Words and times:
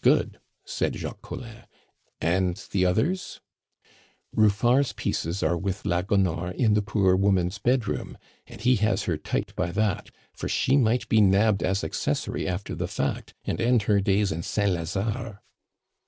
"Good," 0.00 0.38
said 0.64 0.94
Jacques 0.94 1.22
Collin. 1.22 1.64
"And 2.20 2.56
the 2.70 2.86
others?" 2.86 3.40
"Ruffard's 4.32 4.92
pieces 4.92 5.42
are 5.42 5.58
with 5.58 5.84
la 5.84 6.02
Gonore 6.02 6.52
in 6.52 6.74
the 6.74 6.82
poor 6.82 7.16
woman's 7.16 7.58
bedroom, 7.58 8.16
and 8.46 8.60
he 8.60 8.76
has 8.76 9.06
her 9.10 9.16
tight 9.16 9.52
by 9.56 9.72
that, 9.72 10.12
for 10.34 10.48
she 10.48 10.76
might 10.76 11.08
be 11.08 11.20
nabbed 11.20 11.64
as 11.64 11.82
accessory 11.82 12.46
after 12.46 12.76
the 12.76 12.86
fact, 12.86 13.34
and 13.44 13.60
end 13.60 13.82
her 13.90 14.00
days 14.00 14.30
in 14.30 14.44
Saint 14.44 14.70
Lazare." 14.70 15.40